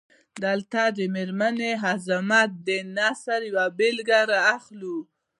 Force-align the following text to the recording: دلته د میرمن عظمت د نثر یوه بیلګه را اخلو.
دلته 0.43 0.81
د 0.97 0.99
میرمن 1.15 1.57
عظمت 1.87 2.49
د 2.67 2.69
نثر 2.97 3.39
یوه 3.49 3.65
بیلګه 3.77 4.19
را 4.29 4.39
اخلو. 4.55 4.97